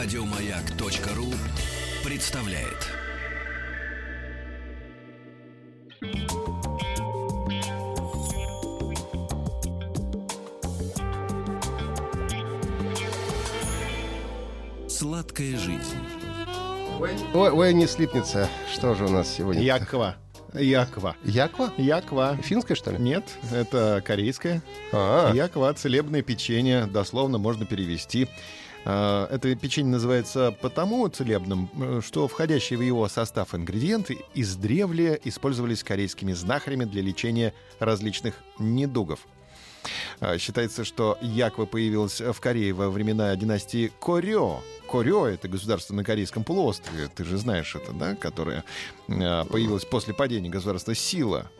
[0.00, 1.26] Радиомаяк.ру
[2.04, 2.86] представляет.
[14.88, 15.80] Сладкая жизнь.
[17.34, 18.48] Ой, ой, не слипнется.
[18.72, 19.62] Что же у нас сегодня?
[19.62, 20.14] Яква.
[20.54, 21.16] Яква.
[21.24, 21.72] Яква?
[21.76, 22.36] Яква.
[22.36, 22.98] Финская, что ли?
[22.98, 24.62] Нет, это корейское.
[24.92, 28.28] А, Яква— целебное печенье, дословно можно перевести.
[28.90, 35.84] А, Это печенье называется потому целебным, э, что входящие в его состав ингредиенты издревле использовались
[35.84, 39.20] корейскими знахарями для лечения различных недугов.
[40.20, 44.62] А, Считается, что яква появилась в Корее во времена династии Корё.
[44.88, 48.64] Корё— это государство на Корейском полуострове, ты же знаешь это, да, которое
[49.08, 51.50] а, появилось после падения государства Сила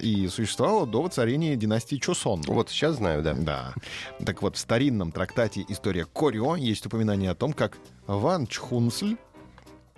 [0.00, 2.42] и существовало до воцарения династии Чосон.
[2.42, 3.34] вот сейчас знаю, да.
[3.34, 3.74] Да.
[4.24, 9.16] Так вот, в старинном трактате «История Корё» есть упоминание о том, как Ван Чхунсль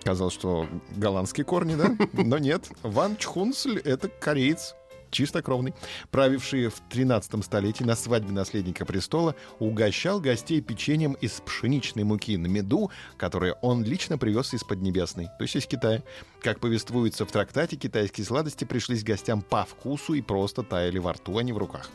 [0.03, 1.95] Казалось, что голландские корни, да?
[2.13, 2.67] Но нет.
[2.81, 4.75] Ван Чхунсль— это кореец,
[5.11, 5.73] чистокровный,
[6.09, 12.47] правивший в 13 столетии на свадьбе наследника престола, угощал гостей печеньем из пшеничной муки на
[12.47, 16.01] меду, которое он лично привез из Поднебесной, то есть из Китая.
[16.41, 21.37] Как повествуется в трактате, китайские сладости пришлись гостям по вкусу и просто таяли во рту,
[21.37, 21.89] а не в руках.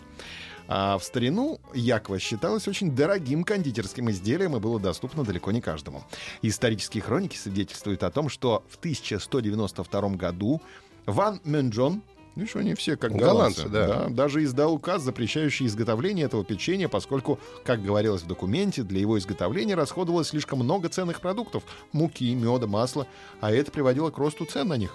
[0.68, 6.04] А в старину яква считалось очень дорогим кондитерским изделием и было доступно далеко не каждому.
[6.42, 10.60] Исторические хроники свидетельствуют о том, что в 1192 году
[11.06, 12.02] Ван Мюнджон,
[12.36, 14.08] ну что они все как голландцы, Голландцы, да.
[14.10, 19.74] даже издал указ, запрещающий изготовление этого печенья, поскольку, как говорилось в документе, для его изготовления
[19.74, 23.06] расходовалось слишком много ценных продуктов— муки, меда, масла,
[23.40, 24.94] а это приводило к росту цен на них.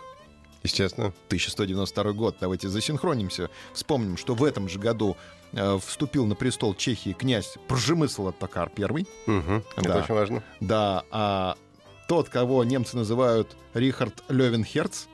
[0.64, 1.08] Естественно.
[1.30, 2.36] 1192 год.
[2.40, 3.50] Давайте засинхронимся.
[3.74, 5.18] Вспомним, что в этом же году
[5.54, 9.06] э, вступил на престол Чехии князь Пржемысл Оттокар I.
[9.26, 9.98] Это Да.
[9.98, 10.44] очень важно.
[10.60, 11.56] Да, а
[12.08, 15.06] тот, кого немцы называют Рихард Левенхерц,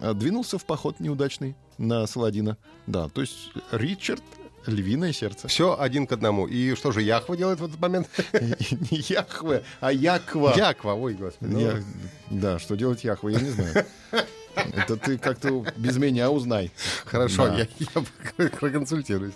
[0.00, 2.56] двинулся в поход неудачный на Саладина.
[2.86, 4.22] Да, то есть Ричард—
[4.66, 5.48] львиное сердце.
[5.48, 6.46] Все один к одному.
[6.46, 8.08] И что же Яхва делает в этот момент?
[8.32, 10.54] Не Яхве, а Яква.
[10.56, 11.52] Яква, ой, господи.
[11.52, 11.72] ну.
[12.30, 13.86] Да, что делать Яхва, я не знаю.
[14.54, 16.70] Это ты как-то без меня узнай.
[17.06, 17.54] Хорошо, Да.
[17.56, 19.32] я, я проконсультируюсь.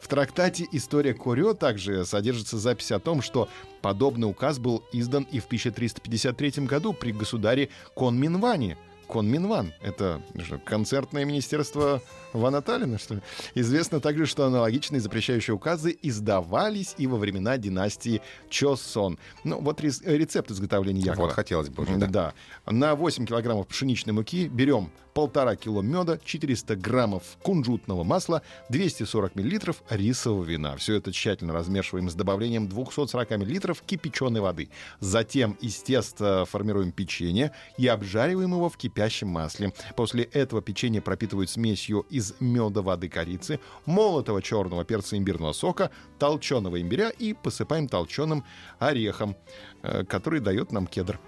[0.00, 3.48] В трактате «История Корё» также содержится запись о том, что
[3.82, 8.76] подобный указ был издан и в 1353 году при государе Конминване.
[9.08, 12.02] Конминван— это что, концертное министерство
[12.32, 13.20] Вана Таллина, что ли?
[13.54, 18.20] Известно также, что аналогичные запрещающие указы издавались и во времена династии
[18.50, 19.18] Чосон.
[19.44, 21.26] Ну, вот рецепт изготовления якова.
[21.26, 22.06] Вот хотелось бы уже, да.
[22.06, 22.34] Да.
[22.66, 29.82] На 8 килограммов пшеничной муки берем полтора кило меда, 400 граммов кунжутного масла, 240 миллилитров
[29.90, 30.76] рисового вина.
[30.76, 34.68] Все это тщательно размешиваем с добавлением 240 миллилитров кипяченой воды.
[35.00, 39.72] Затем из теста формируем печенье и обжариваем его в кипящем масле.
[39.96, 46.80] После этого печенье пропитывают смесью из меда, воды, корицы, молотого черного перца имбирного сока, толченого
[46.80, 48.44] имбиря и посыпаем толченым
[48.80, 49.36] орехом,
[49.82, 51.20] э, который дает нам кедр.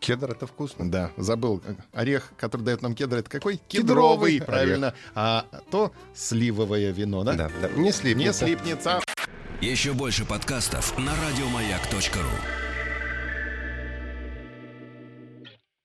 [0.00, 0.90] Кедр это вкусно.
[0.90, 1.62] Да, забыл.
[1.92, 3.60] Орех, который дает нам кедр, это какой?
[3.68, 4.94] Кедровый правильно.
[5.14, 7.34] А то сливовое вино, да?
[7.34, 7.68] Да, да.
[7.68, 8.46] Не слипнется.
[8.46, 9.00] Не слипнется.
[9.60, 12.71] Еще больше подкастов на радиомаяк.ру.